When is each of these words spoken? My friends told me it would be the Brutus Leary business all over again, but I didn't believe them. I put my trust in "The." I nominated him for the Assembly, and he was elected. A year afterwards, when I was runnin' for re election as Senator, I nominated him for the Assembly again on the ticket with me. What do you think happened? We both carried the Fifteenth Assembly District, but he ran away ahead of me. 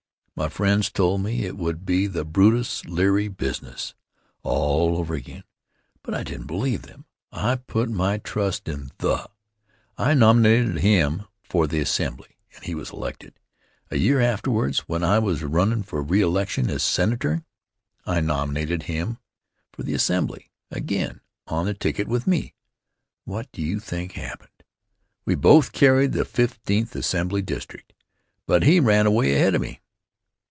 My 0.33 0.49
friends 0.49 0.89
told 0.91 1.21
me 1.21 1.45
it 1.45 1.55
would 1.55 1.85
be 1.85 2.07
the 2.07 2.25
Brutus 2.25 2.83
Leary 2.85 3.27
business 3.27 3.93
all 4.41 4.97
over 4.97 5.13
again, 5.13 5.43
but 6.01 6.15
I 6.15 6.23
didn't 6.23 6.47
believe 6.47 6.81
them. 6.81 7.05
I 7.31 7.57
put 7.57 7.91
my 7.91 8.17
trust 8.17 8.67
in 8.67 8.89
"The." 8.97 9.29
I 9.99 10.15
nominated 10.15 10.79
him 10.79 11.27
for 11.43 11.67
the 11.67 11.79
Assembly, 11.79 12.37
and 12.55 12.63
he 12.63 12.73
was 12.73 12.89
elected. 12.89 13.39
A 13.91 13.97
year 13.97 14.19
afterwards, 14.19 14.79
when 14.87 15.03
I 15.03 15.19
was 15.19 15.43
runnin' 15.43 15.83
for 15.83 16.01
re 16.01 16.21
election 16.21 16.71
as 16.71 16.81
Senator, 16.81 17.43
I 18.05 18.19
nominated 18.19 18.83
him 18.83 19.19
for 19.71 19.83
the 19.83 19.93
Assembly 19.93 20.49
again 20.71 21.21
on 21.45 21.67
the 21.67 21.75
ticket 21.75 22.07
with 22.07 22.25
me. 22.25 22.55
What 23.25 23.51
do 23.51 23.61
you 23.61 23.79
think 23.79 24.13
happened? 24.13 24.63
We 25.23 25.35
both 25.35 25.71
carried 25.71 26.13
the 26.13 26.25
Fifteenth 26.25 26.95
Assembly 26.95 27.43
District, 27.43 27.93
but 28.47 28.63
he 28.63 28.79
ran 28.79 29.05
away 29.05 29.35
ahead 29.35 29.53
of 29.53 29.61
me. 29.61 29.81